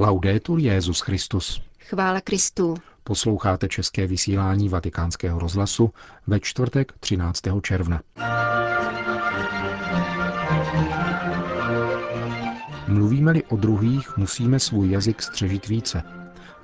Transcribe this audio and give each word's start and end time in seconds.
Laudetur 0.00 0.58
Jezus 0.58 1.00
Christus. 1.00 1.62
Chvála 1.78 2.20
Kristu. 2.20 2.74
Posloucháte 3.04 3.68
české 3.68 4.06
vysílání 4.06 4.68
Vatikánského 4.68 5.38
rozhlasu 5.38 5.90
ve 6.26 6.40
čtvrtek 6.40 6.92
13. 7.00 7.42
června. 7.62 8.00
Mluvíme-li 12.88 13.44
o 13.44 13.56
druhých, 13.56 14.16
musíme 14.16 14.58
svůj 14.58 14.90
jazyk 14.90 15.22
střežit 15.22 15.68
více, 15.68 16.02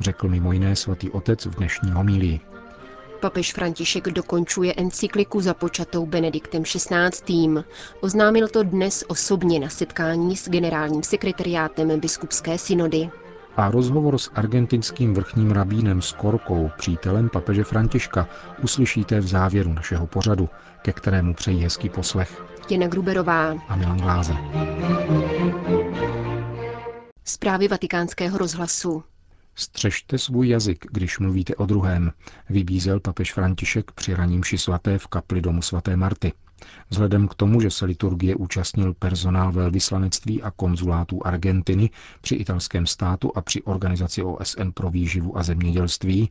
řekl 0.00 0.28
mimo 0.28 0.52
jiné 0.52 0.76
svatý 0.76 1.10
otec 1.10 1.46
v 1.46 1.54
dnešní 1.54 1.90
homílii. 1.90 2.40
Papež 3.20 3.52
František 3.52 4.04
dokončuje 4.04 4.74
encykliku 4.76 5.40
započatou 5.40 6.06
Benediktem 6.06 6.62
XVI. 6.62 7.64
Oznámil 8.00 8.48
to 8.48 8.62
dnes 8.62 9.04
osobně 9.08 9.60
na 9.60 9.68
setkání 9.68 10.36
s 10.36 10.48
generálním 10.48 11.02
sekretariátem 11.02 12.00
biskupské 12.00 12.58
synody. 12.58 13.10
A 13.56 13.70
rozhovor 13.70 14.18
s 14.18 14.30
argentinským 14.34 15.14
vrchním 15.14 15.50
rabínem 15.50 16.02
Skorkou, 16.02 16.70
přítelem 16.76 17.28
papeže 17.28 17.64
Františka, 17.64 18.28
uslyšíte 18.62 19.20
v 19.20 19.26
závěru 19.26 19.72
našeho 19.72 20.06
pořadu, 20.06 20.48
ke 20.82 20.92
kterému 20.92 21.34
přejí 21.34 21.62
hezký 21.62 21.88
poslech. 21.88 22.44
Jena 22.70 22.86
Gruberová 22.86 23.54
a 23.68 23.76
Milan 23.76 23.98
Gláze. 23.98 24.34
Zprávy 27.24 27.68
vatikánského 27.68 28.38
rozhlasu. 28.38 29.04
Střežte 29.54 30.18
svůj 30.18 30.48
jazyk, 30.48 30.86
když 30.92 31.18
mluvíte 31.18 31.54
o 31.54 31.66
druhém, 31.66 32.12
vybízel 32.50 33.00
papež 33.00 33.32
František 33.32 33.92
při 33.92 34.14
raním 34.14 34.42
svaté 34.56 34.98
v 34.98 35.06
kapli 35.06 35.40
domu 35.40 35.62
svaté 35.62 35.96
Marty. 35.96 36.32
Vzhledem 36.90 37.28
k 37.28 37.34
tomu, 37.34 37.60
že 37.60 37.70
se 37.70 37.84
liturgie 37.84 38.36
účastnil 38.36 38.94
personál 38.94 39.52
velvyslanectví 39.52 40.42
a 40.42 40.50
konzulátů 40.50 41.26
Argentiny 41.26 41.90
při 42.20 42.34
italském 42.34 42.86
státu 42.86 43.32
a 43.34 43.40
při 43.40 43.62
organizaci 43.62 44.22
OSN 44.22 44.70
pro 44.74 44.90
výživu 44.90 45.38
a 45.38 45.42
zemědělství, 45.42 46.30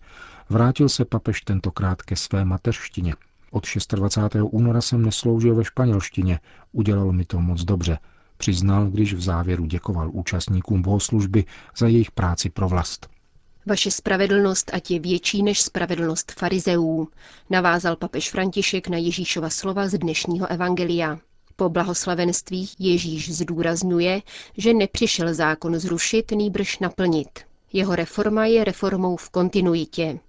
vrátil 0.49 0.89
se 0.89 1.05
papež 1.05 1.41
tentokrát 1.41 2.01
ke 2.01 2.15
své 2.15 2.45
mateřštině. 2.45 3.15
Od 3.51 3.67
26. 3.89 4.43
února 4.51 4.81
jsem 4.81 5.05
nesloužil 5.05 5.55
ve 5.55 5.65
španělštině, 5.65 6.39
udělalo 6.71 7.11
mi 7.13 7.25
to 7.25 7.41
moc 7.41 7.63
dobře, 7.63 7.99
přiznal, 8.37 8.87
když 8.89 9.13
v 9.13 9.21
závěru 9.21 9.65
děkoval 9.65 10.09
účastníkům 10.13 10.81
bohoslužby 10.81 11.45
za 11.77 11.87
jejich 11.87 12.11
práci 12.11 12.49
pro 12.49 12.69
vlast. 12.69 13.14
Vaše 13.67 13.91
spravedlnost 13.91 14.71
ať 14.73 14.91
je 14.91 14.99
větší 14.99 15.43
než 15.43 15.61
spravedlnost 15.61 16.31
farizeů, 16.31 17.07
navázal 17.49 17.95
papež 17.95 18.29
František 18.31 18.87
na 18.87 18.97
Ježíšova 18.97 19.49
slova 19.49 19.87
z 19.87 19.97
dnešního 19.97 20.47
evangelia. 20.51 21.19
Po 21.55 21.69
blahoslavenstvích 21.69 22.75
Ježíš 22.79 23.33
zdůrazňuje, 23.35 24.21
že 24.57 24.73
nepřišel 24.73 25.33
zákon 25.33 25.79
zrušit, 25.79 26.31
nýbrž 26.31 26.79
naplnit. 26.79 27.39
Jeho 27.73 27.95
reforma 27.95 28.45
je 28.45 28.63
reformou 28.63 29.15
v 29.17 29.29
kontinuitě. 29.29 30.19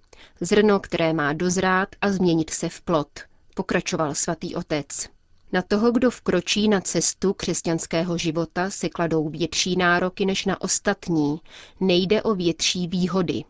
Zrno, 0.40 0.80
které 0.80 1.12
má 1.12 1.32
dozrát 1.32 1.88
a 2.00 2.10
změnit 2.12 2.50
se 2.50 2.68
v 2.68 2.80
plot, 2.80 3.08
pokračoval 3.54 4.14
svatý 4.14 4.54
otec. 4.54 5.08
Na 5.52 5.62
toho, 5.62 5.92
kdo 5.92 6.10
vkročí 6.10 6.68
na 6.68 6.80
cestu 6.80 7.32
křesťanského 7.32 8.18
života, 8.18 8.70
se 8.70 8.88
kladou 8.88 9.28
větší 9.28 9.76
nároky 9.76 10.26
než 10.26 10.44
na 10.44 10.60
ostatní. 10.60 11.40
Nejde 11.80 12.22
o 12.22 12.34
větší 12.34 12.88
výhody. 12.88 13.44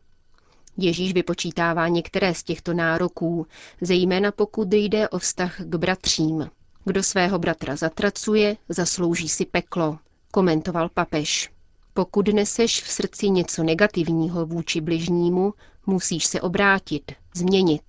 Ježíš 0.76 1.12
vypočítává 1.12 1.88
některé 1.88 2.34
z 2.34 2.42
těchto 2.42 2.74
nároků, 2.74 3.46
zejména 3.80 4.32
pokud 4.32 4.72
jde 4.72 5.08
o 5.08 5.18
vztah 5.18 5.60
k 5.60 5.74
bratřím. 5.76 6.50
Kdo 6.84 7.02
svého 7.02 7.38
bratra 7.38 7.76
zatracuje, 7.76 8.56
zaslouží 8.68 9.28
si 9.28 9.44
peklo, 9.44 9.98
komentoval 10.32 10.88
papež. 10.88 11.50
Pokud 11.94 12.28
neseš 12.28 12.82
v 12.82 12.88
srdci 12.90 13.30
něco 13.30 13.62
negativního 13.62 14.46
vůči 14.46 14.80
bližnímu, 14.80 15.54
musíš 15.86 16.26
se 16.26 16.40
obrátit, 16.40 17.12
změnit. 17.34 17.82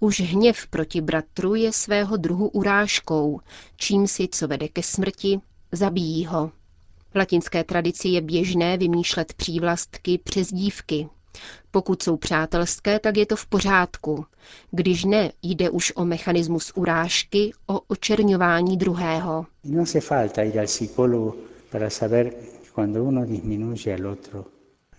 Už 0.00 0.20
hněv 0.20 0.66
proti 0.66 1.00
bratru 1.00 1.54
je 1.54 1.72
svého 1.72 2.16
druhu 2.16 2.48
urážkou, 2.48 3.40
čím 3.76 4.06
si, 4.08 4.28
co 4.28 4.48
vede 4.48 4.68
ke 4.68 4.82
smrti, 4.82 5.40
zabíjí 5.72 6.26
ho. 6.26 6.50
V 7.12 7.16
latinské 7.16 7.64
tradici 7.64 8.08
je 8.08 8.20
běžné 8.20 8.78
vymýšlet 8.78 9.32
přívlastky 9.34 10.18
přes 10.18 10.48
dívky. 10.52 11.08
Pokud 11.70 12.02
jsou 12.02 12.16
přátelské, 12.16 12.98
tak 12.98 13.16
je 13.16 13.26
to 13.26 13.36
v 13.36 13.46
pořádku. 13.46 14.26
Když 14.70 15.04
ne, 15.04 15.32
jde 15.42 15.70
už 15.70 15.92
o 15.96 16.04
mechanismus 16.04 16.72
urážky, 16.74 17.52
o 17.66 17.80
očerňování 17.80 18.76
druhého. 18.76 19.46
No 19.64 19.80
hace 19.80 20.00
falta 20.00 20.42
ir 20.42 20.58
al 20.60 20.66
psicólogo 20.66 21.34
para 21.70 21.90
saber 21.90 22.32
cuando 22.74 23.04
uno 23.04 23.26
disminuye 23.26 23.94
al 23.94 24.06
otro 24.06 24.44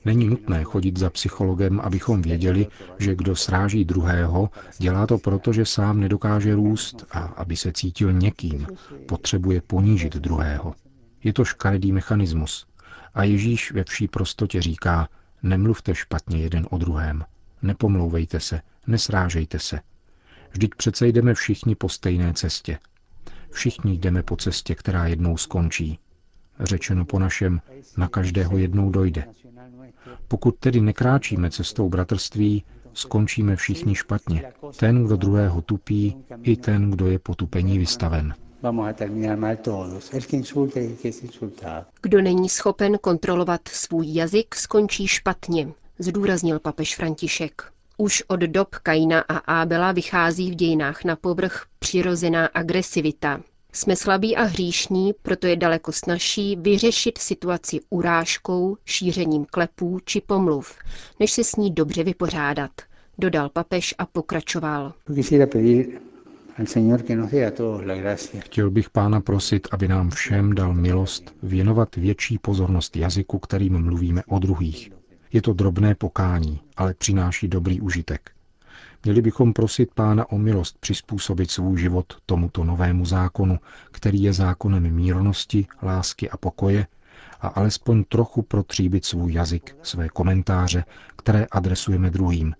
Není 0.07 0.27
nutné 0.27 0.63
chodit 0.63 0.97
za 0.97 1.09
psychologem, 1.09 1.79
abychom 1.79 2.21
věděli, 2.21 2.67
že 2.99 3.15
kdo 3.15 3.35
sráží 3.35 3.85
druhého, 3.85 4.49
dělá 4.77 5.07
to 5.07 5.17
proto, 5.17 5.53
že 5.53 5.65
sám 5.65 5.99
nedokáže 5.99 6.55
růst 6.55 7.05
a 7.11 7.19
aby 7.19 7.55
se 7.55 7.71
cítil 7.71 8.13
někým, 8.13 8.67
potřebuje 9.07 9.61
ponížit 9.61 10.15
druhého. 10.15 10.75
Je 11.23 11.33
to 11.33 11.45
škaredý 11.45 11.91
mechanismus. 11.91 12.67
A 13.13 13.23
Ježíš 13.23 13.71
ve 13.71 13.83
vší 13.83 14.07
prostotě 14.07 14.61
říká, 14.61 15.09
nemluvte 15.43 15.95
špatně 15.95 16.37
jeden 16.37 16.67
o 16.69 16.77
druhém, 16.77 17.25
nepomlouvejte 17.61 18.39
se, 18.39 18.61
nesrážejte 18.87 19.59
se. 19.59 19.79
Vždyť 20.51 20.71
přece 20.77 21.07
jdeme 21.07 21.33
všichni 21.33 21.75
po 21.75 21.89
stejné 21.89 22.33
cestě. 22.33 22.79
Všichni 23.51 23.97
jdeme 23.97 24.23
po 24.23 24.35
cestě, 24.35 24.75
která 24.75 25.07
jednou 25.07 25.37
skončí. 25.37 25.99
Řečeno 26.59 27.05
po 27.05 27.19
našem, 27.19 27.61
na 27.97 28.07
každého 28.07 28.57
jednou 28.57 28.89
dojde. 28.89 29.25
Pokud 30.27 30.55
tedy 30.59 30.81
nekráčíme 30.81 31.51
cestou 31.51 31.89
bratrství, 31.89 32.63
skončíme 32.93 33.55
všichni 33.55 33.95
špatně. 33.95 34.43
Ten, 34.79 35.05
kdo 35.05 35.15
druhého 35.15 35.61
tupí, 35.61 36.17
i 36.43 36.55
ten, 36.57 36.91
kdo 36.91 37.07
je 37.07 37.19
potupení 37.19 37.77
vystaven. 37.79 38.33
Kdo 42.01 42.21
není 42.21 42.49
schopen 42.49 42.97
kontrolovat 43.01 43.61
svůj 43.67 44.13
jazyk, 44.13 44.55
skončí 44.55 45.07
špatně, 45.07 45.73
zdůraznil 45.99 46.59
papež 46.59 46.95
František. 46.95 47.61
Už 47.97 48.23
od 48.27 48.39
dob 48.39 48.75
Kaina 48.75 49.21
a 49.21 49.37
Ábela 49.37 49.91
vychází 49.91 50.51
v 50.51 50.55
dějinách 50.55 51.03
na 51.03 51.15
povrch 51.15 51.65
přirozená 51.79 52.45
agresivita, 52.45 53.41
jsme 53.73 53.95
slabí 53.95 54.35
a 54.35 54.43
hříšní, 54.43 55.13
proto 55.21 55.47
je 55.47 55.55
daleko 55.55 55.91
snažší 55.91 56.55
vyřešit 56.55 57.17
situaci 57.17 57.79
urážkou, 57.89 58.77
šířením 58.85 59.45
klepů 59.45 59.99
či 60.05 60.21
pomluv, 60.21 60.75
než 61.19 61.31
se 61.31 61.43
s 61.43 61.55
ní 61.55 61.71
dobře 61.73 62.03
vypořádat, 62.03 62.71
dodal 63.17 63.49
papež 63.49 63.95
a 63.97 64.05
pokračoval. 64.05 64.93
Chtěl 68.39 68.71
bych 68.71 68.89
pána 68.89 69.21
prosit, 69.21 69.67
aby 69.71 69.87
nám 69.87 70.09
všem 70.09 70.55
dal 70.55 70.73
milost 70.73 71.35
věnovat 71.43 71.95
větší 71.95 72.37
pozornost 72.37 72.97
jazyku, 72.97 73.39
kterým 73.39 73.83
mluvíme 73.83 74.23
o 74.27 74.39
druhých. 74.39 74.91
Je 75.33 75.41
to 75.41 75.53
drobné 75.53 75.95
pokání, 75.95 76.59
ale 76.77 76.93
přináší 76.93 77.47
dobrý 77.47 77.81
užitek. 77.81 78.36
Měli 79.07 79.21
bychom 79.21 79.53
prosit 79.53 79.93
Pána 79.93 80.31
o 80.31 80.37
milost 80.37 80.77
přizpůsobit 80.79 81.51
svůj 81.51 81.79
život 81.79 82.13
tomuto 82.25 82.63
novému 82.63 83.05
zákonu, 83.05 83.59
který 83.91 84.23
je 84.23 84.33
zákonem 84.33 84.93
mírnosti, 84.93 85.67
lásky 85.83 86.29
a 86.29 86.37
pokoje, 86.37 86.87
a 87.41 87.47
alespoň 87.47 88.03
trochu 88.03 88.41
protříbit 88.41 89.05
svůj 89.05 89.33
jazyk, 89.33 89.75
své 89.83 90.09
komentáře, 90.09 90.83
které 91.15 91.45
adresujeme 91.51 92.09
druhým, 92.09 92.53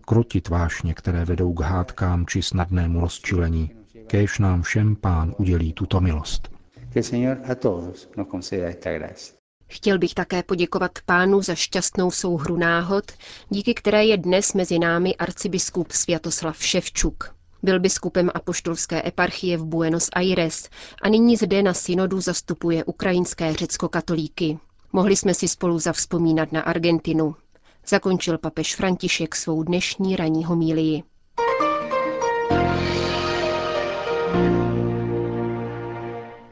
krotit 0.00 0.48
vášně, 0.48 0.94
které 0.94 1.24
vedou 1.24 1.52
k 1.52 1.60
hádkám 1.60 2.26
či 2.26 2.42
snadnému 2.42 3.00
rozčilení. 3.00 3.70
Kéž 4.06 4.38
nám 4.38 4.62
všem 4.62 4.96
pán 4.96 5.34
udělí 5.38 5.72
tuto 5.72 6.00
milost. 6.00 6.48
Que 6.92 7.00
el 7.00 7.04
Señor 7.04 7.36
a 7.50 7.54
todos 7.54 8.10
nos 8.16 8.28
conceda 8.28 8.68
esta 8.68 8.92
gracia. 8.92 9.39
Chtěl 9.72 9.98
bych 9.98 10.14
také 10.14 10.42
poděkovat 10.42 10.90
pánu 11.06 11.42
za 11.42 11.54
šťastnou 11.54 12.10
souhru 12.10 12.56
náhod, 12.56 13.04
díky 13.50 13.74
které 13.74 14.04
je 14.04 14.16
dnes 14.16 14.54
mezi 14.54 14.78
námi 14.78 15.16
arcibiskup 15.16 15.92
Sviatoslav 15.92 16.64
Ševčuk. 16.64 17.34
Byl 17.62 17.80
biskupem 17.80 18.30
apoštolské 18.34 19.08
eparchie 19.08 19.56
v 19.56 19.64
Buenos 19.64 20.08
Aires 20.12 20.68
a 21.02 21.08
nyní 21.08 21.36
zde 21.36 21.62
na 21.62 21.74
synodu 21.74 22.20
zastupuje 22.20 22.84
ukrajinské 22.84 23.54
řecko-katolíky. 23.54 24.58
Mohli 24.92 25.16
jsme 25.16 25.34
si 25.34 25.48
spolu 25.48 25.78
zavzpomínat 25.78 26.52
na 26.52 26.60
Argentinu. 26.60 27.36
Zakončil 27.86 28.38
papež 28.38 28.76
František 28.76 29.36
svou 29.36 29.62
dnešní 29.62 30.16
ranní 30.16 30.44
homílii. 30.44 31.02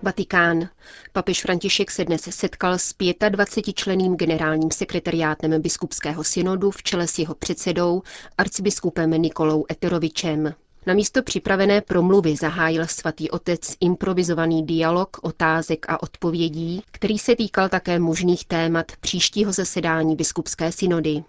Vatikán. 0.09 0.69
Papež 1.13 1.43
František 1.43 1.91
se 1.91 2.05
dnes 2.05 2.23
setkal 2.31 2.79
s 2.79 2.95
25-členým 2.99 4.17
generálním 4.17 4.71
sekretariátem 4.71 5.63
biskupského 5.63 6.25
synodu 6.25 6.71
v 6.71 6.83
čele 6.83 7.07
s 7.07 7.19
jeho 7.19 7.35
předsedou, 7.35 8.03
arcibiskupem 8.39 9.11
Nikolou 9.11 9.65
Eterovičem. 9.71 10.55
Na 10.87 10.95
místo 10.95 11.23
připravené 11.23 11.81
promluvy 11.81 12.37
zahájil 12.37 12.87
svatý 12.87 13.31
otec 13.31 13.77
improvizovaný 13.81 14.67
dialog 14.67 15.17
otázek 15.23 15.87
a 15.89 16.03
odpovědí, 16.03 16.83
který 16.91 17.19
se 17.19 17.37
týkal 17.37 17.69
také 17.69 17.99
možných 17.99 18.45
témat 18.45 18.93
příštího 19.01 19.53
zasedání 19.53 20.17
biskupské 20.17 20.73
synody. 20.73 21.23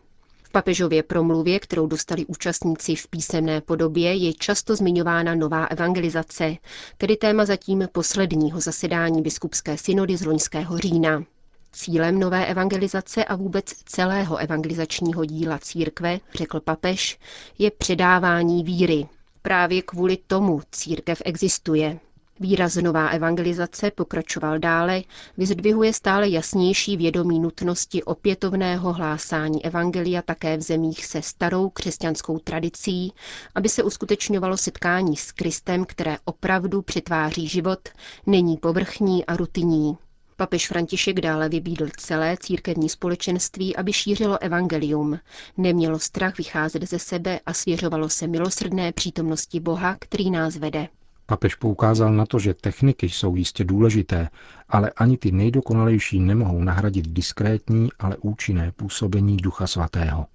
V 0.49 0.51
papežově 0.51 1.03
promluvě, 1.03 1.59
kterou 1.59 1.87
dostali 1.87 2.25
účastníci 2.25 2.95
v 2.95 3.07
písemné 3.07 3.61
podobě, 3.61 4.13
je 4.13 4.33
často 4.33 4.75
zmiňována 4.75 5.35
nová 5.35 5.65
evangelizace, 5.65 6.55
tedy 6.97 7.15
téma 7.17 7.45
zatím 7.45 7.87
posledního 7.91 8.59
zasedání 8.59 9.21
biskupské 9.21 9.77
synody 9.77 10.17
z 10.17 10.25
loňského 10.25 10.77
října. 10.77 11.23
Cílem 11.71 12.19
nové 12.19 12.45
evangelizace 12.45 13.25
a 13.25 13.35
vůbec 13.35 13.65
celého 13.85 14.37
evangelizačního 14.37 15.25
díla 15.25 15.59
církve, 15.59 16.19
řekl 16.33 16.59
papež, 16.59 17.19
je 17.57 17.71
předávání 17.71 18.63
víry. 18.63 19.07
Právě 19.41 19.81
kvůli 19.81 20.17
tomu 20.27 20.61
církev 20.71 21.21
existuje. 21.25 21.99
Výraz 22.41 22.75
nová 22.75 23.07
evangelizace, 23.09 23.91
pokračoval 23.91 24.59
dále, 24.59 25.01
vyzdvihuje 25.37 25.93
stále 25.93 26.29
jasnější 26.29 26.97
vědomí 26.97 27.39
nutnosti 27.39 28.03
opětovného 28.03 28.93
hlásání 28.93 29.65
evangelia 29.65 30.21
také 30.21 30.57
v 30.57 30.61
zemích 30.61 31.05
se 31.05 31.21
starou 31.21 31.69
křesťanskou 31.69 32.39
tradicí, 32.39 33.13
aby 33.55 33.69
se 33.69 33.83
uskutečňovalo 33.83 34.57
setkání 34.57 35.15
s 35.17 35.31
Kristem, 35.31 35.85
které 35.85 36.17
opravdu 36.25 36.81
přetváří 36.81 37.47
život, 37.47 37.79
není 38.25 38.57
povrchní 38.57 39.25
a 39.25 39.35
rutinní. 39.35 39.97
Papež 40.35 40.67
František 40.67 41.21
dále 41.21 41.49
vybídl 41.49 41.87
celé 41.97 42.37
církevní 42.39 42.89
společenství, 42.89 43.75
aby 43.75 43.93
šířilo 43.93 44.43
evangelium, 44.43 45.19
nemělo 45.57 45.99
strach 45.99 46.37
vycházet 46.37 46.83
ze 46.89 46.99
sebe 46.99 47.39
a 47.45 47.53
svěřovalo 47.53 48.09
se 48.09 48.27
milosrdné 48.27 48.91
přítomnosti 48.91 49.59
Boha, 49.59 49.95
který 49.99 50.31
nás 50.31 50.55
vede. 50.55 50.87
Papež 51.29 51.55
poukázal 51.55 52.13
na 52.13 52.25
to, 52.25 52.39
že 52.39 52.53
techniky 52.53 53.09
jsou 53.09 53.35
jistě 53.35 53.63
důležité, 53.63 54.29
ale 54.69 54.89
ani 54.89 55.17
ty 55.17 55.31
nejdokonalejší 55.31 56.19
nemohou 56.19 56.63
nahradit 56.63 57.07
diskrétní, 57.07 57.89
ale 57.99 58.17
účinné 58.17 58.71
působení 58.71 59.37
Ducha 59.37 59.67
Svatého. 59.67 60.25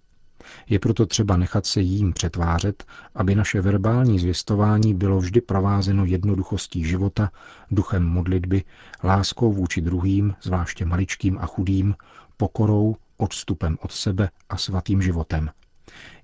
Je 0.69 0.79
proto 0.79 1.07
třeba 1.07 1.37
nechat 1.37 1.67
se 1.67 1.81
jím 1.81 2.13
přetvářet, 2.13 2.85
aby 3.15 3.35
naše 3.35 3.61
verbální 3.61 4.19
zvěstování 4.19 4.95
bylo 4.95 5.19
vždy 5.19 5.41
provázeno 5.41 6.05
jednoduchostí 6.05 6.85
života, 6.85 7.31
duchem 7.71 8.05
modlitby, 8.05 8.65
láskou 9.05 9.53
vůči 9.53 9.81
druhým, 9.81 10.35
zvláště 10.43 10.85
maličkým 10.85 11.39
a 11.39 11.47
chudým, 11.47 11.95
pokorou, 12.37 12.97
odstupem 13.17 13.79
od 13.81 13.93
sebe 13.93 14.31
a 14.49 14.57
svatým 14.57 15.03
životem. 15.03 15.51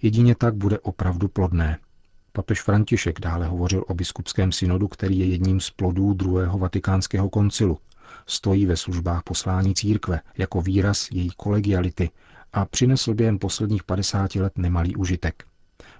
Jedině 0.02 0.34
tak 0.34 0.54
bude 0.54 0.78
opravdu 0.78 1.28
plodné. 1.28 1.78
Papež 2.32 2.62
František 2.62 3.20
dále 3.20 3.46
hovořil 3.46 3.84
o 3.88 3.94
biskupském 3.94 4.52
synodu, 4.52 4.88
který 4.88 5.18
je 5.18 5.26
jedním 5.26 5.60
z 5.60 5.70
plodů 5.70 6.14
druhého 6.14 6.58
vatikánského 6.58 7.30
koncilu. 7.30 7.78
Stojí 8.26 8.66
ve 8.66 8.76
službách 8.76 9.22
poslání 9.22 9.74
církve 9.74 10.20
jako 10.38 10.62
výraz 10.62 11.08
její 11.10 11.30
kolegiality 11.36 12.10
a 12.52 12.64
přinesl 12.64 13.14
během 13.14 13.38
posledních 13.38 13.84
50 13.84 14.34
let 14.34 14.58
nemalý 14.58 14.96
užitek. 14.96 15.44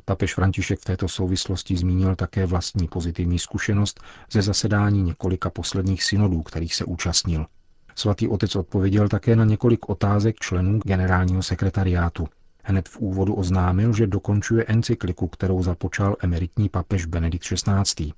Papež 0.05 0.35
František 0.35 0.81
v 0.81 0.85
této 0.85 1.09
souvislosti 1.09 1.77
zmínil 1.77 2.17
také 2.17 2.47
vlastní 2.47 2.89
pozitivní 2.89 3.39
zkušenost 3.39 4.01
ze 4.33 4.43
zasedání 4.43 5.03
několika 5.03 5.51
posledních 5.51 6.05
synodů, 6.05 6.43
kterých 6.43 6.75
se 6.75 6.85
účastnil. 6.85 7.47
Svatý 7.95 8.29
otec 8.29 8.57
odpověděl 8.57 9.09
také 9.09 9.37
na 9.37 9.45
několik 9.45 9.89
otázek 9.89 10.37
členů 10.37 10.81
generálního 10.85 11.43
sekretariátu. 11.43 12.29
Hned 12.63 12.89
v 12.89 12.97
úvodu 12.99 13.35
oznámil, 13.35 13.93
že 13.93 14.07
dokončuje 14.07 14.65
encykliku, 14.65 15.29
kterou 15.29 15.63
započal 15.63 16.17
emeritní 16.21 16.69
papež 16.69 17.07
Benedikt 17.07 17.45
XVI. 17.45 18.13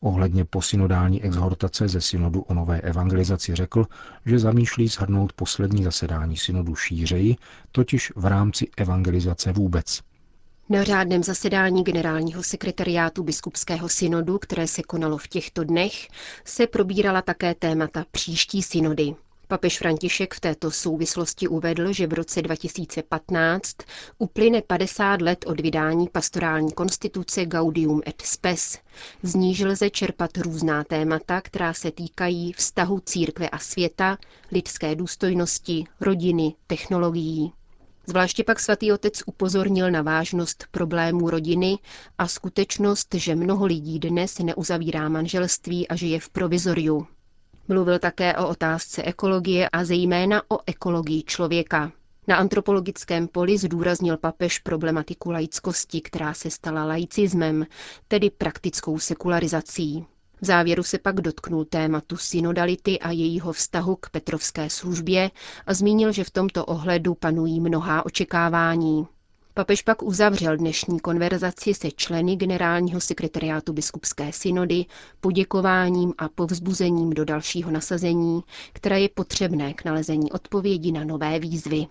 Ohledně 0.00 0.44
posynodální 0.44 1.22
exhortace 1.22 1.88
ze 1.88 2.00
synodu 2.00 2.40
o 2.40 2.54
nové 2.54 2.80
evangelizaci 2.80 3.54
řekl, 3.54 3.86
že 4.26 4.38
zamýšlí 4.38 4.88
shrnout 4.88 5.32
poslední 5.32 5.84
zasedání 5.84 6.36
synodu 6.36 6.74
šířeji, 6.74 7.36
totiž 7.72 8.12
v 8.16 8.24
rámci 8.26 8.68
evangelizace 8.76 9.52
vůbec. 9.52 10.00
Na 10.68 10.84
řádném 10.84 11.22
zasedání 11.22 11.84
generálního 11.84 12.42
sekretariátu 12.42 13.22
biskupského 13.22 13.88
synodu, 13.88 14.38
které 14.38 14.66
se 14.66 14.82
konalo 14.82 15.18
v 15.18 15.28
těchto 15.28 15.64
dnech, 15.64 16.08
se 16.44 16.66
probírala 16.66 17.22
také 17.22 17.54
témata 17.54 18.04
příští 18.10 18.62
synody. 18.62 19.14
Papež 19.52 19.78
František 19.78 20.34
v 20.34 20.40
této 20.40 20.70
souvislosti 20.70 21.48
uvedl, 21.48 21.92
že 21.92 22.06
v 22.06 22.12
roce 22.12 22.42
2015 22.42 23.76
uplyne 24.18 24.62
50 24.62 25.20
let 25.22 25.44
od 25.46 25.60
vydání 25.60 26.08
pastorální 26.08 26.72
konstituce 26.72 27.46
Gaudium 27.46 28.02
et 28.06 28.22
Spes. 28.22 28.78
Z 29.22 29.34
níž 29.34 29.60
lze 29.60 29.90
čerpat 29.90 30.36
různá 30.38 30.84
témata, 30.84 31.40
která 31.40 31.72
se 31.74 31.90
týkají 31.90 32.52
vztahu 32.52 33.00
církve 33.00 33.48
a 33.48 33.58
světa, 33.58 34.18
lidské 34.52 34.94
důstojnosti, 34.94 35.84
rodiny, 36.00 36.54
technologií. 36.66 37.52
Zvláště 38.06 38.44
pak 38.44 38.60
svatý 38.60 38.92
otec 38.92 39.22
upozornil 39.26 39.90
na 39.90 40.02
vážnost 40.02 40.64
problémů 40.70 41.30
rodiny 41.30 41.78
a 42.18 42.28
skutečnost, 42.28 43.14
že 43.14 43.34
mnoho 43.34 43.66
lidí 43.66 43.98
dnes 43.98 44.38
neuzavírá 44.38 45.08
manželství 45.08 45.88
a 45.88 45.96
žije 45.96 46.20
v 46.20 46.28
provizoriu. 46.28 47.06
Mluvil 47.68 47.98
také 47.98 48.36
o 48.36 48.48
otázce 48.48 49.02
ekologie 49.02 49.68
a 49.68 49.84
zejména 49.84 50.42
o 50.50 50.58
ekologii 50.66 51.22
člověka. 51.22 51.92
Na 52.28 52.36
antropologickém 52.36 53.28
poli 53.28 53.58
zdůraznil 53.58 54.16
papež 54.16 54.58
problematiku 54.58 55.30
laickosti, 55.30 56.00
která 56.00 56.34
se 56.34 56.50
stala 56.50 56.84
laicismem, 56.84 57.66
tedy 58.08 58.30
praktickou 58.30 58.98
sekularizací. 58.98 60.04
V 60.40 60.44
závěru 60.46 60.82
se 60.82 60.98
pak 60.98 61.20
dotknul 61.20 61.64
tématu 61.64 62.16
synodality 62.16 62.98
a 62.98 63.10
jejího 63.10 63.52
vztahu 63.52 63.96
k 63.96 64.10
Petrovské 64.10 64.70
službě 64.70 65.30
a 65.66 65.74
zmínil, 65.74 66.12
že 66.12 66.24
v 66.24 66.30
tomto 66.30 66.64
ohledu 66.64 67.14
panují 67.14 67.60
mnohá 67.60 68.06
očekávání. 68.06 69.06
Papež 69.54 69.82
pak 69.82 70.02
uzavřel 70.02 70.56
dnešní 70.56 71.00
konverzaci 71.00 71.74
se 71.74 71.90
členy 71.90 72.36
generálního 72.36 73.00
sekretariátu 73.00 73.72
biskupské 73.72 74.32
synody 74.32 74.84
poděkováním 75.20 76.12
a 76.18 76.28
povzbuzením 76.28 77.10
do 77.10 77.24
dalšího 77.24 77.70
nasazení, 77.70 78.40
které 78.72 79.00
je 79.00 79.08
potřebné 79.08 79.74
k 79.74 79.84
nalezení 79.84 80.32
odpovědi 80.32 80.92
na 80.92 81.04
nové 81.04 81.38
výzvy. 81.38 81.86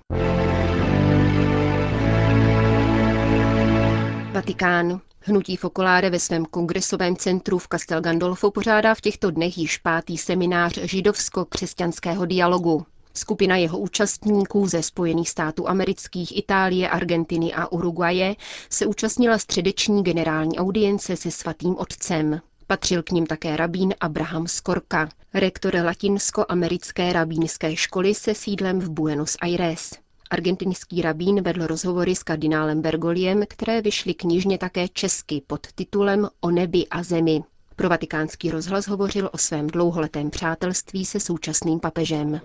Vatikán. 4.31 5.01
Hnutí 5.23 5.55
Focolare 5.55 6.09
ve 6.09 6.19
svém 6.19 6.45
kongresovém 6.45 7.15
centru 7.15 7.57
v 7.57 7.67
Castel 7.71 8.01
Gandolfo 8.01 8.51
pořádá 8.51 8.95
v 8.95 9.01
těchto 9.01 9.31
dnech 9.31 9.57
již 9.57 9.77
pátý 9.77 10.17
seminář 10.17 10.77
židovsko-křesťanského 10.77 12.25
dialogu. 12.25 12.85
Skupina 13.13 13.57
jeho 13.57 13.79
účastníků 13.79 14.67
ze 14.67 14.83
Spojených 14.83 15.29
států 15.29 15.69
amerických, 15.69 16.37
Itálie, 16.37 16.89
Argentiny 16.89 17.53
a 17.53 17.71
Uruguaje 17.71 18.35
se 18.69 18.85
účastnila 18.85 19.37
středeční 19.37 20.03
generální 20.03 20.57
audience 20.59 21.18
se 21.18 21.31
svatým 21.31 21.75
otcem. 21.77 22.41
Patřil 22.68 23.03
k 23.03 23.11
ním 23.11 23.25
také 23.25 23.57
rabín 23.57 23.94
Abraham 23.99 24.47
Skorka, 24.47 25.09
rektor 25.33 25.75
latinsko-americké 25.75 27.13
rabínské 27.13 27.75
školy 27.75 28.15
se 28.15 28.35
sídlem 28.35 28.80
v 28.80 28.89
Buenos 28.89 29.37
Aires. 29.41 29.91
Argentinský 30.30 31.01
rabín 31.01 31.41
vedl 31.44 31.68
rozhovory 31.68 32.15
s 32.15 32.23
kardinálem 32.23 32.81
Bergoliem, 32.81 33.44
které 33.47 33.81
vyšly 33.81 34.13
knižně 34.13 34.57
také 34.57 34.87
česky 34.87 35.41
pod 35.47 35.68
titulem 35.75 36.30
O 36.39 36.51
nebi 36.51 36.87
a 36.87 37.03
zemi. 37.03 37.44
Pro 37.81 37.90
vatikánský 37.90 38.52
rozhlas 38.52 38.88
hovořil 38.88 39.30
o 39.33 39.38
svém 39.38 39.68
dlouholetém 39.68 40.30
přátelství 40.30 41.06
se 41.06 41.19
současným 41.19 41.80
papežem. 41.80 42.42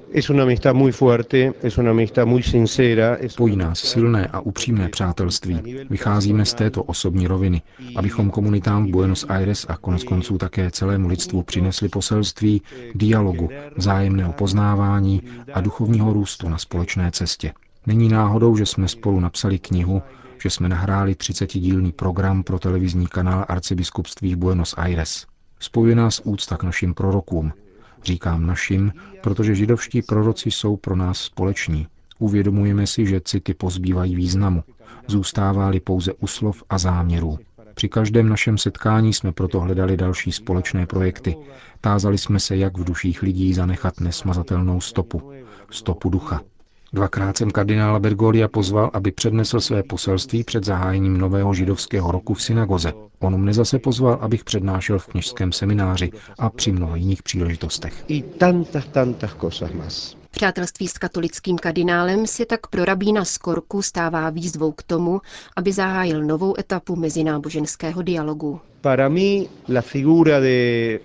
Pojí 3.36 3.56
nás 3.56 3.78
silné 3.78 4.26
a 4.32 4.40
upřímné 4.40 4.88
přátelství. 4.88 5.76
Vycházíme 5.90 6.44
z 6.44 6.54
této 6.54 6.82
osobní 6.82 7.26
roviny, 7.26 7.62
abychom 7.96 8.30
komunitám 8.30 8.86
v 8.86 8.90
Buenos 8.90 9.26
Aires 9.28 9.66
a 9.68 9.76
konec 9.76 10.04
konců 10.04 10.38
také 10.38 10.70
celému 10.70 11.08
lidstvu 11.08 11.42
přinesli 11.42 11.88
poselství 11.88 12.62
dialogu, 12.94 13.48
vzájemného 13.76 14.32
poznávání 14.32 15.22
a 15.52 15.60
duchovního 15.60 16.12
růstu 16.12 16.48
na 16.48 16.58
společné 16.58 17.10
cestě. 17.10 17.52
Není 17.86 18.08
náhodou, 18.08 18.56
že 18.56 18.66
jsme 18.66 18.88
spolu 18.88 19.20
napsali 19.20 19.58
knihu, 19.58 20.02
že 20.46 20.50
jsme 20.50 20.68
nahráli 20.68 21.12
30-dílný 21.12 21.92
program 21.92 22.42
pro 22.42 22.58
televizní 22.58 23.06
kanál 23.06 23.44
arcibiskupství 23.48 24.36
Buenos 24.36 24.74
Aires. 24.78 25.26
Spojuje 25.60 25.94
nás 25.94 26.20
úcta 26.24 26.56
k 26.56 26.62
našim 26.62 26.94
prorokům. 26.94 27.52
Říkám 28.04 28.46
našim, 28.46 28.92
protože 29.22 29.54
židovští 29.54 30.02
proroci 30.02 30.50
jsou 30.50 30.76
pro 30.76 30.96
nás 30.96 31.18
společní. 31.18 31.86
Uvědomujeme 32.18 32.86
si, 32.86 33.06
že 33.06 33.20
city 33.20 33.54
pozbývají 33.54 34.16
významu. 34.16 34.64
Zůstává-li 35.06 35.80
pouze 35.80 36.12
uslov 36.12 36.62
a 36.70 36.78
záměrů. 36.78 37.38
Při 37.74 37.88
každém 37.88 38.28
našem 38.28 38.58
setkání 38.58 39.12
jsme 39.12 39.32
proto 39.32 39.60
hledali 39.60 39.96
další 39.96 40.32
společné 40.32 40.86
projekty. 40.86 41.36
Tázali 41.80 42.18
jsme 42.18 42.40
se, 42.40 42.56
jak 42.56 42.78
v 42.78 42.84
duších 42.84 43.22
lidí 43.22 43.54
zanechat 43.54 44.00
nesmazatelnou 44.00 44.80
stopu. 44.80 45.32
Stopu 45.70 46.08
ducha. 46.10 46.40
Dvakrát 46.96 47.36
jsem 47.36 47.50
kardinála 47.50 47.98
Bergolia 47.98 48.48
pozval, 48.48 48.90
aby 48.92 49.12
přednesl 49.12 49.60
své 49.60 49.82
poselství 49.82 50.44
před 50.44 50.64
zahájením 50.64 51.18
nového 51.18 51.54
židovského 51.54 52.12
roku 52.12 52.34
v 52.34 52.42
synagoze. 52.42 52.92
On 53.18 53.38
mne 53.40 53.52
zase 53.54 53.78
pozval, 53.78 54.18
abych 54.20 54.44
přednášel 54.44 54.98
v 54.98 55.06
kněžském 55.06 55.52
semináři 55.52 56.10
a 56.38 56.50
při 56.50 56.72
mnoha 56.72 56.96
jiných 56.96 57.22
příležitostech. 57.22 58.04
Přátelství 60.38 60.88
s 60.88 60.98
katolickým 60.98 61.58
kardinálem 61.58 62.26
se 62.26 62.46
tak 62.46 62.66
pro 62.66 62.84
rabína 62.84 63.24
Skorku 63.24 63.82
stává 63.82 64.30
výzvou 64.30 64.72
k 64.72 64.82
tomu, 64.82 65.20
aby 65.56 65.72
zahájil 65.72 66.24
novou 66.24 66.54
etapu 66.58 66.96
mezináboženského 66.96 68.02
dialogu. 68.02 68.60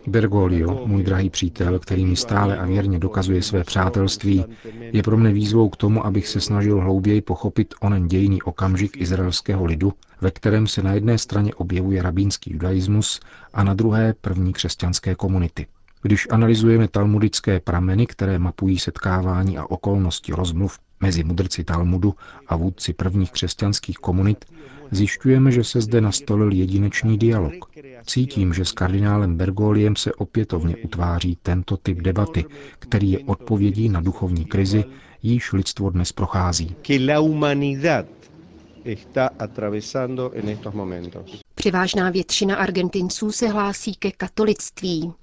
Bergoglio, 0.07 0.87
můj 0.87 1.03
drahý 1.03 1.29
přítel, 1.29 1.79
který 1.79 2.05
mi 2.05 2.15
stále 2.15 2.57
a 2.57 2.65
věrně 2.65 2.99
dokazuje 2.99 3.43
své 3.43 3.63
přátelství, 3.63 4.45
je 4.79 5.03
pro 5.03 5.17
mne 5.17 5.31
výzvou 5.31 5.69
k 5.69 5.77
tomu, 5.77 6.05
abych 6.05 6.27
se 6.27 6.41
snažil 6.41 6.81
hlouběji 6.81 7.21
pochopit 7.21 7.73
onen 7.81 8.07
dějný 8.07 8.41
okamžik 8.41 8.97
izraelského 8.97 9.65
lidu, 9.65 9.93
ve 10.21 10.31
kterém 10.31 10.67
se 10.67 10.81
na 10.81 10.93
jedné 10.93 11.17
straně 11.17 11.53
objevuje 11.53 12.01
rabínský 12.01 12.53
judaismus 12.53 13.19
a 13.53 13.63
na 13.63 13.73
druhé 13.73 14.13
první 14.21 14.53
křesťanské 14.53 15.15
komunity. 15.15 15.65
Když 16.01 16.27
analyzujeme 16.31 16.87
talmudické 16.87 17.59
prameny, 17.59 18.05
které 18.07 18.39
mapují 18.39 18.79
setkávání 18.79 19.57
a 19.57 19.65
okolnosti 19.65 20.31
rozmluv 20.31 20.79
mezi 21.01 21.23
mudrci 21.23 21.63
Talmudu 21.63 22.13
a 22.47 22.55
vůdci 22.55 22.93
prvních 22.93 23.31
křesťanských 23.31 23.97
komunit, 23.97 24.45
zjišťujeme, 24.91 25.51
že 25.51 25.63
se 25.63 25.81
zde 25.81 26.01
nastolil 26.01 26.51
jedinečný 26.51 27.17
dialog. 27.17 27.53
Cítím, 28.05 28.53
že 28.53 28.65
s 28.65 28.71
kardinálem 28.71 29.35
Bergoliem 29.35 29.95
se 29.95 30.13
opětovně 30.13 30.75
utváří 30.75 31.37
tento 31.43 31.77
typ 31.77 32.01
debaty, 32.01 32.45
který 32.79 33.11
je 33.11 33.19
odpovědí 33.19 33.89
na 33.89 34.01
duchovní 34.01 34.45
krizi, 34.45 34.83
již 35.23 35.53
lidstvo 35.53 35.89
dnes 35.89 36.11
prochází 36.11 36.75
Převážná 41.61 42.09
většina 42.09 42.55
Argentinců 42.55 43.31
se 43.31 43.47
hlásí 43.47 43.95
ke 43.95 44.11
katolictví. 44.11 45.13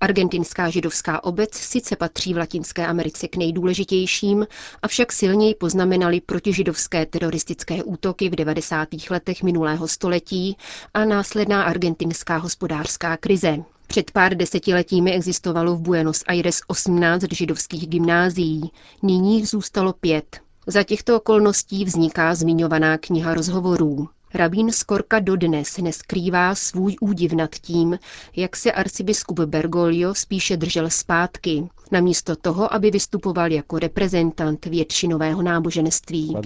Argentinská 0.00 0.70
židovská 0.70 1.24
obec 1.24 1.54
sice 1.54 1.96
patří 1.96 2.34
v 2.34 2.36
Latinské 2.36 2.86
Americe 2.86 3.28
k 3.28 3.36
nejdůležitějším, 3.36 4.46
avšak 4.82 5.12
silněji 5.12 5.54
poznamenali 5.54 6.20
protižidovské 6.20 7.06
teroristické 7.06 7.82
útoky 7.82 8.28
v 8.28 8.34
90. 8.34 8.88
letech 9.10 9.42
minulého 9.42 9.88
století 9.88 10.56
a 10.94 11.04
následná 11.04 11.62
argentinská 11.62 12.36
hospodářská 12.36 13.16
krize. 13.16 13.56
Před 13.86 14.10
pár 14.10 14.34
desetiletími 14.34 15.12
existovalo 15.12 15.76
v 15.76 15.80
Buenos 15.80 16.22
Aires 16.26 16.60
18 16.66 17.22
židovských 17.32 17.88
gymnázií, 17.88 18.70
nyní 19.02 19.46
zůstalo 19.46 19.92
pět. 19.92 20.40
Za 20.66 20.82
těchto 20.82 21.16
okolností 21.16 21.84
vzniká 21.84 22.34
zmiňovaná 22.34 22.98
kniha 22.98 23.34
rozhovorů. 23.34 24.08
Rabín 24.36 24.72
Skorka 24.72 25.18
dodnes 25.18 25.78
neskrývá 25.78 26.54
svůj 26.54 26.96
údiv 27.00 27.32
nad 27.32 27.54
tím, 27.54 27.98
jak 28.36 28.56
se 28.56 28.72
arcibiskup 28.72 29.40
Bergoglio 29.40 30.14
spíše 30.14 30.56
držel 30.56 30.90
zpátky, 30.90 31.68
namísto 31.92 32.36
toho, 32.36 32.74
aby 32.74 32.90
vystupoval 32.90 33.52
jako 33.52 33.78
reprezentant 33.78 34.66
většinového 34.66 35.42
náboženství. 35.42 36.36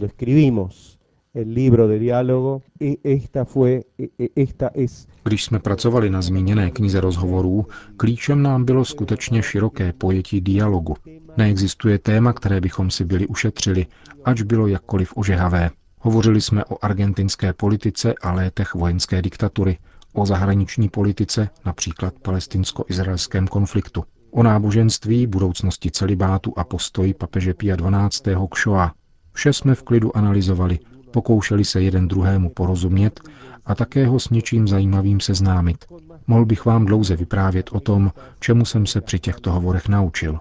Když 5.25 5.45
jsme 5.45 5.59
pracovali 5.59 6.11
na 6.11 6.23
zmíněné 6.23 6.71
knize 6.71 7.01
rozhovorů, 7.01 7.67
klíčem 7.97 8.43
nám 8.43 8.65
bylo 8.65 8.85
skutečně 8.85 9.43
široké 9.43 9.93
pojetí 9.93 10.41
dialogu. 10.41 10.97
Neexistuje 11.37 11.99
téma, 11.99 12.33
které 12.33 12.61
bychom 12.61 12.91
si 12.91 13.05
byli 13.05 13.27
ušetřili, 13.27 13.87
ač 14.25 14.43
bylo 14.43 14.67
jakkoliv 14.67 15.13
ožehavé. 15.17 15.71
Hovořili 16.03 16.41
jsme 16.41 16.65
o 16.65 16.85
argentinské 16.85 17.53
politice 17.53 18.15
a 18.23 18.33
létech 18.33 18.75
vojenské 18.75 19.23
diktatury, 19.23 19.79
o 20.13 20.27
zahraniční 20.27 20.89
politice, 20.89 21.49
například 21.65 22.15
palestinsko-izraelském 22.23 23.47
konfliktu, 23.47 24.05
o 24.31 24.43
náboženství, 24.43 25.27
budoucnosti 25.27 25.91
celibátu 25.91 26.53
a 26.57 26.65
postoji 26.65 27.15
papeže 27.15 27.55
Pia 27.55 27.77
XII. 27.77 28.37
k 28.51 28.59
Shoah. 28.59 28.95
Vše 29.33 29.53
jsme 29.53 29.75
v 29.75 29.83
klidu 29.83 30.17
analyzovali, 30.17 30.79
pokoušeli 31.11 31.65
se 31.65 31.83
jeden 31.83 32.09
druhému 32.09 32.51
porozumět 32.51 33.21
a 33.67 33.75
také 33.75 34.07
ho 34.07 34.21
s 34.21 34.31
něčím 34.31 34.69
zajímavým 34.69 35.21
seznámit. 35.21 35.85
Mohl 36.27 36.45
bych 36.45 36.65
vám 36.65 36.87
dlouze 36.87 37.17
vyprávět 37.17 37.71
o 37.73 37.81
tom, 37.81 38.13
čemu 38.41 38.65
jsem 38.65 38.87
se 38.87 39.01
při 39.01 39.19
těchto 39.19 39.53
hovorech 39.53 39.89
naučil. 39.89 40.39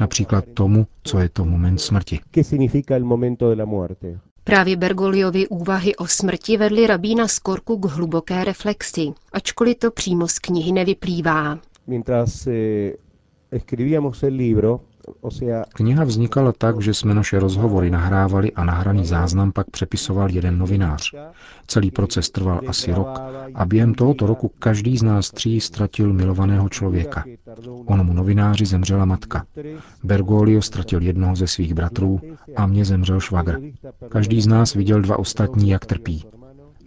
Například 0.00 0.44
tomu, 0.54 0.86
co 1.02 1.18
je 1.18 1.28
to 1.28 1.44
moment 1.44 1.78
smrti. 1.78 2.20
Právě 4.46 4.76
Bergoliovi 4.76 5.48
úvahy 5.48 5.96
o 5.96 6.06
smrti 6.06 6.56
vedly 6.56 6.86
rabína 6.86 7.28
Skorku 7.28 7.78
k 7.78 7.84
hluboké 7.84 8.44
reflexi, 8.44 9.12
ačkoliv 9.32 9.76
to 9.76 9.90
přímo 9.90 10.28
z 10.28 10.38
knihy 10.38 10.72
nevyplývá. 10.72 11.58
Mientras 11.86 12.46
eh, 12.46 12.92
escribíamos 13.50 14.22
el 14.22 14.34
libro, 14.34 14.80
Kniha 15.74 16.04
vznikala 16.04 16.52
tak, 16.52 16.80
že 16.80 16.94
jsme 16.94 17.14
naše 17.14 17.38
rozhovory 17.38 17.90
nahrávali 17.90 18.52
a 18.52 18.64
nahraný 18.64 19.06
záznam 19.06 19.52
pak 19.52 19.70
přepisoval 19.70 20.30
jeden 20.30 20.58
novinář. 20.58 21.14
Celý 21.66 21.90
proces 21.90 22.30
trval 22.30 22.60
asi 22.66 22.92
rok 22.92 23.20
a 23.54 23.66
během 23.66 23.94
tohoto 23.94 24.26
roku 24.26 24.50
každý 24.58 24.98
z 24.98 25.02
nás 25.02 25.30
tří 25.30 25.60
ztratil 25.60 26.12
milovaného 26.12 26.68
člověka. 26.68 27.24
Onomu 27.84 28.12
novináři 28.12 28.66
zemřela 28.66 29.04
matka. 29.04 29.44
Bergoglio 30.04 30.62
ztratil 30.62 31.02
jednoho 31.02 31.36
ze 31.36 31.46
svých 31.46 31.74
bratrů 31.74 32.20
a 32.56 32.66
mě 32.66 32.84
zemřel 32.84 33.20
švagr. 33.20 33.60
Každý 34.08 34.40
z 34.40 34.46
nás 34.46 34.74
viděl 34.74 35.00
dva 35.00 35.18
ostatní, 35.18 35.70
jak 35.70 35.86
trpí. 35.86 36.24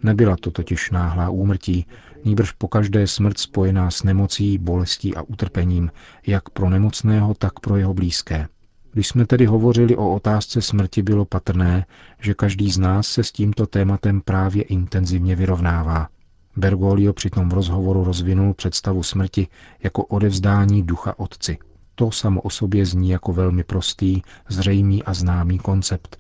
Nebyla 0.03 0.35
to 0.41 0.51
totiž 0.51 0.91
náhlá 0.91 1.29
úmrtí, 1.29 1.85
nýbrž 2.25 2.51
pokaždé 2.51 3.07
smrt 3.07 3.37
spojená 3.37 3.91
s 3.91 4.03
nemocí, 4.03 4.57
bolestí 4.57 5.15
a 5.15 5.21
utrpením, 5.21 5.91
jak 6.27 6.49
pro 6.49 6.69
nemocného, 6.69 7.33
tak 7.33 7.59
pro 7.59 7.77
jeho 7.77 7.93
blízké. 7.93 8.47
Když 8.91 9.07
jsme 9.07 9.25
tedy 9.25 9.45
hovořili 9.45 9.95
o 9.95 10.13
otázce 10.15 10.61
smrti, 10.61 11.01
bylo 11.01 11.25
patrné, 11.25 11.85
že 12.19 12.33
každý 12.33 12.71
z 12.71 12.77
nás 12.77 13.07
se 13.07 13.23
s 13.23 13.31
tímto 13.31 13.67
tématem 13.67 14.21
právě 14.21 14.63
intenzivně 14.63 15.35
vyrovnává. 15.35 16.07
Bergoglio 16.55 17.13
přitom 17.13 17.49
v 17.49 17.53
rozhovoru 17.53 18.03
rozvinul 18.03 18.53
představu 18.53 19.03
smrti 19.03 19.47
jako 19.83 20.03
odevzdání 20.03 20.83
ducha 20.83 21.19
otci. 21.19 21.57
To 21.95 22.11
samo 22.11 22.41
o 22.41 22.49
sobě 22.49 22.85
zní 22.85 23.09
jako 23.09 23.33
velmi 23.33 23.63
prostý, 23.63 24.21
zřejmý 24.49 25.03
a 25.03 25.13
známý 25.13 25.59
koncept. 25.59 26.17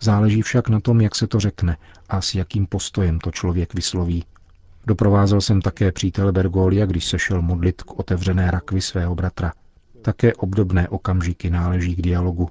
Záleží 0.00 0.42
však 0.42 0.68
na 0.68 0.80
tom, 0.80 1.00
jak 1.00 1.14
se 1.14 1.26
to 1.26 1.40
řekne 1.40 1.76
a 2.08 2.20
s 2.20 2.34
jakým 2.34 2.66
postojem 2.66 3.18
to 3.18 3.30
člověk 3.30 3.74
vysloví. 3.74 4.24
Doprovázel 4.86 5.40
jsem 5.40 5.60
také 5.60 5.92
přítele 5.92 6.32
Bergolia, 6.32 6.86
když 6.86 7.04
se 7.04 7.18
šel 7.18 7.42
modlit 7.42 7.82
k 7.82 7.98
otevřené 7.98 8.50
rakvi 8.50 8.80
svého 8.80 9.14
bratra. 9.14 9.52
Také 10.02 10.34
obdobné 10.34 10.88
okamžiky 10.88 11.50
náleží 11.50 11.96
k 11.96 12.02
dialogu. 12.02 12.48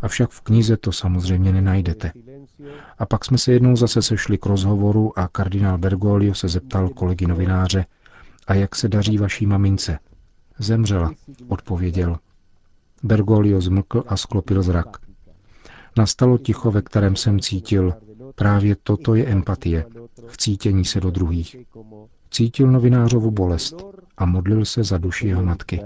Avšak 0.00 0.30
v 0.30 0.40
knize 0.40 0.76
to 0.76 0.92
samozřejmě 0.92 1.52
nenajdete. 1.52 2.12
A 2.98 3.06
pak 3.06 3.24
jsme 3.24 3.38
se 3.38 3.52
jednou 3.52 3.76
zase 3.76 4.02
sešli 4.02 4.38
k 4.38 4.46
rozhovoru 4.46 5.18
a 5.18 5.28
kardinál 5.28 5.78
Bergoglio 5.78 6.34
se 6.34 6.48
zeptal 6.48 6.88
kolegy 6.88 7.26
novináře, 7.26 7.86
a 8.46 8.54
jak 8.54 8.76
se 8.76 8.88
daří 8.88 9.18
vaší 9.18 9.46
mamince? 9.46 9.98
Zemřela, 10.58 11.12
odpověděl. 11.48 12.16
Bergoglio 13.02 13.60
zmlkl 13.60 14.04
a 14.06 14.16
sklopil 14.16 14.62
zrak. 14.62 15.03
Nastalo 15.98 16.38
ticho, 16.38 16.70
ve 16.70 16.82
kterém 16.82 17.16
jsem 17.16 17.40
cítil, 17.40 17.92
právě 18.34 18.76
toto 18.82 19.14
je 19.14 19.26
empatie, 19.26 19.86
vcítění 20.28 20.84
se 20.84 21.00
do 21.00 21.10
druhých. 21.10 21.56
Cítil 22.30 22.70
novinářovu 22.72 23.30
bolest 23.30 23.74
a 24.16 24.24
modlil 24.26 24.64
se 24.64 24.84
za 24.84 24.98
duši 24.98 25.28
jeho 25.28 25.42
matky. 25.42 25.80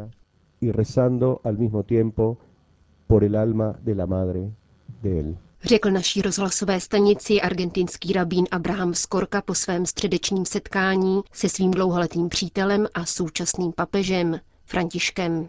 Řekl 5.65 5.91
naší 5.91 6.23
rozhlasové 6.23 6.81
stanici 6.81 7.41
argentinský 7.41 8.13
rabín 8.13 8.45
Abraham 8.51 8.95
Skorka 8.95 9.43
po 9.43 9.55
svém 9.55 9.87
středečním 9.87 10.45
setkání 10.45 11.21
se 11.33 11.49
svým 11.49 11.71
dlouholetým 11.71 12.29
přítelem 12.29 12.87
a 12.95 13.05
současným 13.05 13.73
papežem 13.73 14.41
Františkem. 14.65 15.49